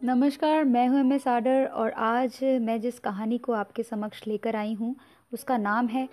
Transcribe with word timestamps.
नमस्कार, 0.00 0.64
मैं 0.64 0.86
हूँ 0.88 0.98
एम 1.00 1.12
एस 1.12 1.26
आडर 1.28 1.64
और 1.66 1.90
आज 1.90 2.38
मैं 2.62 2.80
जिस 2.80 2.98
कहानी 2.98 3.38
को 3.38 3.52
आपके 3.52 3.82
समक्ष 3.82 4.20
लेकर 4.26 4.56
आई 4.56 4.74
हूँ, 4.74 4.94
उसका 5.32 5.56
नाम 5.56 5.86
है 5.86 6.08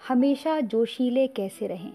हमेशा 0.00 0.58
जोशीले 0.60 1.26
कैसे 1.28 1.66
रहें। 1.66 1.92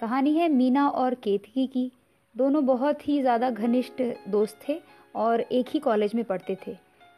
कहानी 0.00 0.34
है 0.34 0.48
मीना 0.48 0.88
और 0.88 1.14
केतकी 1.14 1.66
की। 1.66 1.90
दोनों 2.34 2.64
बहुत 2.66 3.08
ही 3.08 3.20
ज़्यादा 3.20 3.50
घनिष्ठ 3.50 4.02
दोस्त 4.28 4.58
थे 4.68 4.78
और 5.14 5.40
एक 5.40 5.66
ही 5.68 5.78
कॉलेज 5.78 6.14
में 6.14 6.24
पढ़ते 6.24 6.58
थे। 6.66 6.76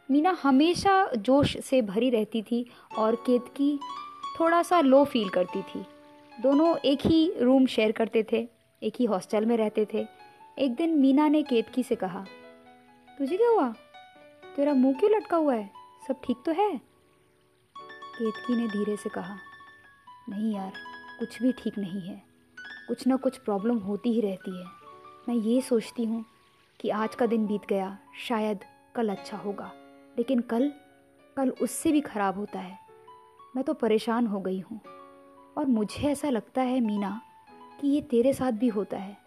मीना 0.09 0.37
हमेशा 0.43 1.05
जोश 1.17 1.57
से 1.59 1.81
भरी 1.81 2.09
रहती 2.09 2.41
थी 2.41 2.65
और 2.97 3.15
केतकी 3.25 3.77
थोड़ा 4.39 4.63
सा 4.63 4.81
लो 4.81 5.03
फील 5.03 5.29
करती 5.29 5.61
थी। 5.63 5.85
दोनों 6.33 6.75
एक 6.85 7.05
ही 7.05 7.31
रूम 7.41 7.65
शेयर 7.65 7.91
करते 7.91 8.25
थे, 8.31 8.47
एक 8.81 8.93
ही 8.99 9.05
हॉस्टल 9.05 9.45
में 9.45 9.57
रहते 9.57 9.87
थे। 9.93 10.07
एक 10.57 10.75
दिन 10.75 10.99
मीना 10.99 11.27
ने 11.27 11.43
केतकी 11.43 11.83
से 11.83 11.95
कहा 11.95 12.25
तुझे 13.19 13.37
क्या 13.37 13.49
हुआ? 13.49 13.67
तेरा 14.55 14.73
मुँह 14.73 14.93
क्यों 14.99 15.11
लटका 15.11 15.37
हुआ 15.37 15.53
है? 15.53 15.69
सब 16.07 16.21
ठीक 16.23 16.37
तो 16.45 16.51
है? 16.51 16.69
केतकी 18.17 18.55
ने 18.55 18.67
धीरे 18.67 18.95
से 18.97 19.09
कहा, 19.09 19.35
नहीं 20.29 20.53
यार, 20.55 20.73
कुछ 21.19 21.41
भी 21.41 21.51
ठीक 21.51 21.77
नहीं 21.77 22.01
है। 22.01 22.21
कुछ 22.87 23.07
ना 23.07 23.15
कुछ 23.15 23.37
प्रॉब्लम 23.37 23.77
होती 23.77 24.13
ही 24.13 24.21
रहती 24.21 24.57
है। 24.59 24.65
मैं 25.29 25.35
ये 25.35 25.61
सोचती 25.61 26.05
हूँ 26.05 26.23
कि 26.79 26.89
आज 26.89 27.15
का 27.15 27.25
दिन 27.25 27.47
बीत 27.47 27.65
गया, 27.69 27.97
शायद 28.27 28.59
कल 28.95 29.09
अच्छा 29.09 29.37
होगा। 29.37 29.71
लेकिन 30.17 30.39
कल 30.39 30.71
कल 31.37 31.49
उससे 31.49 31.91
भी 31.91 32.01
ख़राब 32.01 32.37
होता 32.37 32.59
है। 32.59 32.77
मैं 33.55 33.63
तो 33.63 33.73
परेशान 33.73 34.27
हो 34.27 34.39
गई 34.39 34.59
हूँ। 34.59 34.79
और 35.57 35.65
मुझे 35.65 36.07
ऐसा 36.07 36.29
लगता 36.29 36.61
है 36.61 36.79
मीना 36.79 37.21
कि 37.81 37.87
ये 37.87 38.01
तेरे 38.01 38.33
साथ 38.33 38.51
भी 38.51 38.67
होता 38.67 38.97
है। 38.97 39.17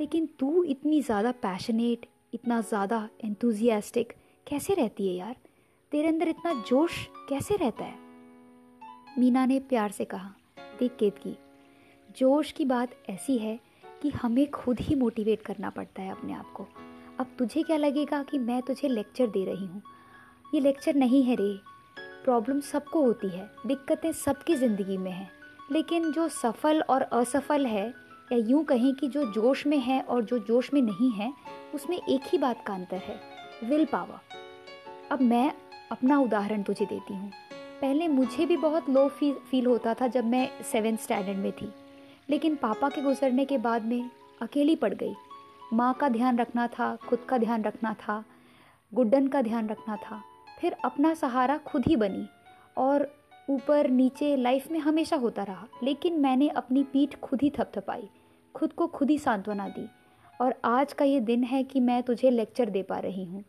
लेकिन 0.00 0.28
तू 0.38 0.64
इतनी 0.64 1.00
ज़्यादा 1.02 1.32
पैशनेट 1.32 2.06
इतना 2.32 2.60
ज़्यादा 2.60 3.08
एंथुजियास्टिक 3.24 4.12
कैसे 4.46 4.74
रहती 4.74 5.08
है 5.08 5.14
यार? 5.14 5.36
तेरे 5.92 6.08
अंदर 6.08 6.28
इतना 6.28 6.52
जोश 6.68 7.06
कैसे 7.28 7.56
रहता 7.56 7.84
है? 7.84 7.98
मीना 9.18 9.46
ने 9.46 9.58
प्यार 9.60 9.90
से 9.90 10.04
कहा, 10.04 10.34
देख 10.78 10.96
केतकी, 10.98 11.36
जोश 12.18 12.52
की 12.52 12.64
बात 12.64 12.90
ऐसी 13.10 13.38
है 13.38 13.58
कि 14.02 14.10
हमें 14.10 14.50
खुद 14.50 14.80
ही 14.80 14.94
मोटिवेट 14.94 15.42
करना 15.42 15.70
पड़ता 15.70 16.02
है 16.02 16.10
अपने 16.10 16.32
आप 16.32 16.52
को। 16.56 16.66
अब 17.20 17.34
तुझे 17.38 17.62
क्या 17.62 17.76
लगेगा 17.76 18.22
कि 18.22 18.38
मैं 18.38 18.60
तुझे 18.62 18.88
लेक्चर 18.88 19.26
दे 19.26 19.44
रही 19.44 19.66
हूँ? 19.66 19.82
ये 20.54 20.60
लेक्चर 20.60 20.94
नहीं 20.94 21.22
है 21.22 21.34
रे। 21.34 21.54
प्रॉब्लम 22.24 22.60
सबको 22.60 23.02
होती 23.02 23.28
है, 23.28 23.50
दिक्कतें 23.66 24.12
सबकी 24.12 24.56
ज़िंदगी 24.56 24.96
में 24.96 25.10
हैं। 25.10 25.30
लेकिन 25.72 26.10
जो 26.12 26.28
सफल 26.28 26.80
और 26.80 27.02
असफल 27.02 27.66
है 27.66 27.92
या 28.32 28.38
यूँ 28.40 28.62
कहें 28.64 28.92
कि 28.94 29.08
जो 29.08 29.24
जोश 29.32 29.66
में 29.66 29.78
है 29.78 30.00
और 30.00 30.24
जो 30.24 30.38
जोश 30.38 30.72
में 30.74 30.80
नहीं 30.82 31.10
है, 31.12 31.32
उसमें 31.74 31.96
एक 31.98 32.20
ही 32.24 32.38
बात 32.38 32.62
का 32.66 32.74
अंतर 32.74 32.96
है 32.96 33.20
विल 33.64 33.84
पावर 33.84 34.38
अब 35.12 35.22
मैं 35.22 35.52
अपना 35.92 36.18
उदाहरण 36.18 36.62
तुझे 36.62 36.84
देती 36.84 37.14
हूँ। 37.14 37.30
पहले 37.80 38.08
मुझे 38.08 38.46
भी 38.46 38.56
बहुत 38.56 38.88
लो 38.90 39.06
फील 39.08 39.34
फील 39.50 39.66
होता 39.66 39.94
था 39.94 40.06
जब 40.06 40.24
मैं 40.24 40.48
सेवन 40.62 40.96
स्टैंडर्ड 40.96 41.38
में 41.38 41.52
थी, 41.52 41.72
लेकिन 42.30 42.56
पापा 42.56 42.88
के 42.88 43.02
गुजरने 43.02 43.44
के 43.44 43.58
बाद 43.58 43.84
में 43.84 44.10
अकेली 44.42 44.76
पड़ 44.76 44.92
गई। 44.94 45.14
माँ 45.72 45.92
का 45.94 46.08
ध्यान 46.08 46.38
रखना 46.38 46.66
था, 46.68 46.94
खुद 47.08 47.24
का 47.28 47.38
ध्यान 47.38 47.64
रखना 47.64 47.94
था, 47.94 48.24
गुड्डन 48.92 49.26
का 49.28 49.42
ध्यान 49.42 49.68
रखना 49.68 49.96
था, 49.96 50.22
फिर 50.60 50.76
अपना 50.84 51.14
सहारा 51.14 51.56
खुद 51.66 51.86
ही 51.86 51.96
बनी 51.96 52.26
और 52.76 53.08
ऊपर 53.50 53.88
नीचे 53.90 54.34
लाइफ 54.36 54.70
में 54.70 54.78
हमेशा 54.78 55.16
होता 55.16 55.42
रहा, 55.42 55.66
लेकिन 55.82 56.20
मैंने 56.20 56.48
अपनी 56.48 56.82
पीठ 56.82 57.18
खुद 57.20 57.42
ही 57.42 57.50
थपथपाई। 57.50 58.08
खुद 58.54 58.72
को 58.72 58.86
खुद 58.86 59.10
ही 59.10 59.18
सांत्वना 59.18 59.68
दी। 59.68 59.88
और 60.40 60.54
आज 60.64 60.92
का 60.92 61.04
ये 61.04 61.20
दिन 61.20 61.44
है 61.44 61.64
कि 61.64 61.80
मैं 61.80 62.02
तुझे 62.02 62.30
लेक्चर 62.30 62.70
दे 62.70 62.82
पा 62.82 62.98
रही 62.98 63.24
हूँ। 63.24 63.42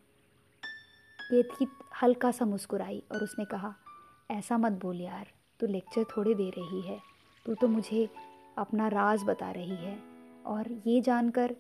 केतकी 1.21 1.67
हल्का 2.02 2.31
सा 2.31 2.45
मुस्कुराई 2.45 3.03
और 3.11 3.23
उसने 3.23 3.45
कहा, 3.45 3.73
ऐसा 4.31 4.58
मत 4.58 4.71
बोल 4.71 5.02
यार, 5.02 5.27
तू 5.59 5.67
लेक्चर 5.67 6.03
थोड़े 6.03 6.33
दे 6.33 6.49
रही 6.49 6.81
है। 6.81 6.99
तू 7.45 7.55
तो 7.55 7.67
मुझे 7.67 8.09
अपना 8.58 8.87
राज 8.87 9.23
बता 9.23 9.52
रही 9.52 9.76
है। 9.76 9.99
और 10.45 10.81
ये 10.87 11.02
जानकर 11.02 11.55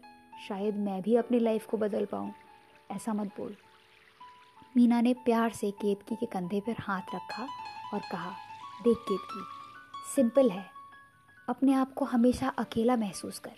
शायद 0.47 0.75
मैं 0.75 1.01
भी 1.01 1.15
अपनी 1.15 1.39
लाइफ 1.39 1.65
को 1.65 1.77
बदल 1.77 2.05
पाऊँ। 2.05 2.33
ऐसा 2.91 3.13
मत 3.13 3.27
बोल। 3.27 3.55
मीना 4.77 5.01
ने 5.01 5.13
प्यार 5.13 5.51
से 5.51 5.71
केतकी 5.71 6.15
के 6.15 6.25
कंधे 6.25 6.59
पर 6.59 6.75
हाथ 6.79 7.15
रखा 7.15 7.47
और 7.93 7.99
कहा, 8.11 8.31
देख 8.83 8.97
केतकी 8.97 9.43
सिंपल 10.15 10.49
है। 10.49 10.80
अपने 11.51 11.73
आप 11.73 11.93
को 11.93 12.05
हमेशा 12.05 12.47
अकेला 12.47 12.95
महसूस 12.95 13.39
कर। 13.39 13.51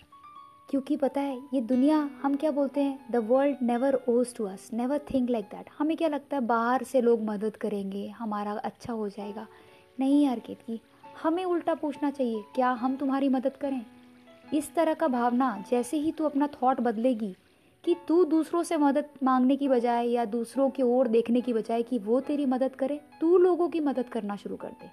क्योंकि 0.69 0.95
पता 0.95 1.21
है, 1.21 1.41
ये 1.53 1.61
दुनिया, 1.61 2.09
हम 2.23 2.35
क्या 2.35 2.51
बोलते 2.51 2.81
हैं 2.81 3.11
the 3.11 3.15
world 3.15 3.57
never 3.61 3.99
owes 4.09 4.35
to 4.35 4.45
us 4.45 4.69
never 4.73 5.01
think 5.13 5.29
like 5.29 5.45
that 5.45 5.69
हमें 5.79 5.97
क्या 5.97 6.07
लगता 6.07 6.37
है, 6.37 6.41
बाहर 6.41 6.83
से 6.83 7.01
लोग 7.01 7.23
मदद 7.23 7.55
करेंगे, 7.55 8.07
हमारा 8.07 8.51
अच्छा 8.51 8.93
हो 8.93 9.09
जाएगा। 9.09 9.47
नहीं 9.99 10.25
यार 10.25 10.39
केतकी, 10.39 10.81
हमें 11.23 11.45
उल्टा 11.45 11.73
पूछना 11.73 12.09
चाहिए, 12.11 12.43
क्या 12.55 12.71
हम 12.71 12.95
तुम्हारी 12.95 13.29
मदद 13.29 13.57
करें? 13.57 13.85
इस 14.53 14.75
तरह 14.75 14.93
का 14.93 15.07
भावना, 15.07 15.63
जैसे 15.71 15.97
ही 15.97 16.11
तू 16.11 16.23
अपना 16.23 16.47
थॉट 16.47 16.81
बदलेगी, 16.81 17.35
कि 17.83 17.95
तू 18.07 18.25
दूसरों 18.25 18.63
से 18.63 18.77
मदद 18.77 19.05
मांगने 19.23 19.55
की 19.55 19.67
बजाय 19.67 20.07
या 20.07 20.25
दूसरों 20.25 20.69
की 20.69 20.83
ओर 20.83 21.07
देखने 21.07 21.41
की 21.41 21.53
बजाय 21.53 21.83
कि 21.83 21.99
वो 21.99 22.19
तेरी 22.19 22.45
मदद 22.45 22.75
करे, 22.75 23.01
तू 23.21 23.37
लोगों 23.37 23.69
की 23.69 23.79
मदद 23.79 24.09
करना 24.09 24.35
शुरू 24.35 24.55
कर 24.55 24.67
दे। 24.67 24.89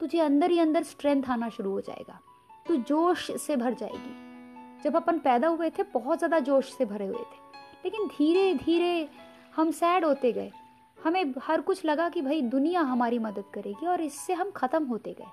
तुझे 0.00 0.20
अंदर 0.20 0.50
ही 0.50 0.58
अंदर 0.58 0.82
स्ट्रेंथ 0.82 1.22
आना 1.28 1.48
शुरू 1.48 1.70
हो 1.70 1.80
जाएगा। 1.80 2.20
तू 2.66 2.76
जोश 2.76 3.30
से 3.40 3.56
भर 3.56 3.74
जाएगी। 3.74 4.82
जब 4.82 4.96
अपन 4.96 5.18
पैदा 5.18 5.48
हुए 5.48 5.70
थे, 5.70 5.82
बहुत 5.82 6.18
ज़्यादा 6.18 6.38
जोश 6.38 6.72
से 6.72 6.84
भरे 6.84 7.06
हुए 7.06 7.22
थे। 7.22 7.42
लेकिन 7.84 8.06
धीरे 8.08 8.54
धीरे 8.54 9.08
हम 9.56 9.70
सैड 9.70 10.04
होते 10.04 10.32
गए। 10.32 10.50
हमें 10.98 11.34
हर 11.42 11.60
कुछ 11.60 11.84
लगा 11.84 12.08
कि 12.08 12.22
भाई, 12.22 12.40
दुनिया 12.42 12.80
हमारी 12.80 13.18
मदद 13.18 13.44
करेगी 13.54 13.86
और 13.86 14.00
इससे 14.00 14.32
हम 14.32 14.50
ख़त्म 14.50 14.84
होते 14.84 15.12
गए। 15.12 15.30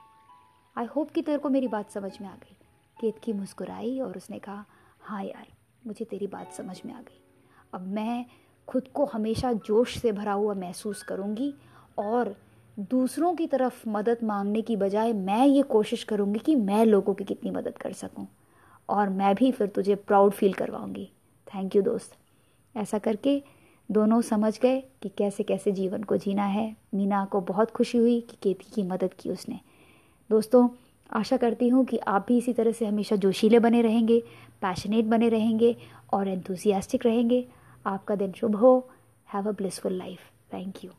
आई 0.76 0.86
होप 0.86 1.12
कि 1.12 1.22
तेरे 1.22 1.38
को 1.38 1.50
मेरी 1.50 1.68
बात 1.68 1.92
समझ 1.92 2.12
में 2.22 2.28
आ 2.28 2.34
गई। 2.34 2.56
केत 2.98 3.20
की 3.24 3.34
मुस्कुराई 3.34 4.00
और 4.00 4.18
उसने 4.18 4.40
कहा 4.40 4.66
हाँ 5.02 5.24
यार, 5.24 5.48
मुझे 5.88 6.06
तेरी 6.06 6.28
बात 6.28 6.54
समझ 6.54 6.82
में 6.86 6.94
आ 6.94 7.00
गई। 7.00 7.22
अब 7.74 7.88
मैं 7.88 8.26
खुद 8.68 8.88
को 8.88 9.06
हमेशा 9.06 9.52
जोश 9.54 9.98
से 9.98 10.12
भरा 10.12 10.34
हुआ 10.34 10.54
महसूस 10.54 11.04
करूँगी 11.04 11.54
और 11.98 12.36
दूसरों 12.80 13.36
की 13.36 13.48
तरफ़ 13.48 13.90
मदद 13.90 14.18
मांगने 14.24 14.62
की 14.62 14.76
बजाय 14.76 15.14
मैं 15.14 15.46
ये 15.46 15.62
कोशिश 15.62 16.04
करूँगी 16.04 16.40
कि 16.40 16.56
मैं 16.56 16.86
लोगों 16.86 17.14
की 17.14 17.24
कितनी 17.24 17.52
मदद 17.52 17.78
कर 17.78 17.94
सकूँ। 17.94 18.28
और 18.90 19.10
मैं 19.10 19.36
भी 19.36 19.52
फिर 19.52 19.68
तुझे 19.68 19.96
प्राउड 19.96 20.32
फील 20.32 20.54
करवाऊँगी। 20.54 21.12
थैंक 21.56 21.76
यू 21.76 21.82
दोस्त। 21.82 22.16
ऐसा 22.78 22.98
करके 22.98 23.44
दोनों 23.92 24.22
समझ 24.22 24.60
गए 24.60 24.84
कि 25.02 25.10
कैसे 25.10 25.44
कैसे 25.44 25.72
जीवन 25.72 26.04
को 26.04 26.18
जीना 26.18 26.46
है। 26.46 26.76
मीना 26.94 27.26
को 27.26 27.42
बहुत 27.42 27.72
खुशी 27.72 27.98
हुई 27.98 28.22
कि 28.22 28.38
केती 28.42 28.72
की 28.76 28.84
मदद 28.84 29.14
की 29.14 29.30
उसने। 29.30 29.60
दोस्तों, 30.30 30.70
आशा 31.14 31.38
करती 31.38 31.70
हूँ 31.70 31.86
कि 31.86 31.98
आप 31.98 32.26
भी 32.28 32.38
इसी 32.38 32.54
तरह 32.54 32.72
से 32.72 32.86
हमेशा 32.86 33.16
जोशीले 33.16 33.60
बने 33.60 33.82
रहेंगे 33.82 34.20
पैशनेट 34.62 35.06
बने 35.06 35.30
रहेंगे 35.30 35.76
और 36.14 36.28
एंथुजियास्टिक 36.28 37.06
रहेंगे। 37.06 37.48
आपका 37.86 38.16
दिन 38.16 38.32
शुभ 38.32 38.56
हो। 38.56 38.90
Have 39.34 39.50
a 39.50 39.52
blissful 39.52 39.94
life 39.94 40.20
thank 40.54 40.84
you 40.84 40.92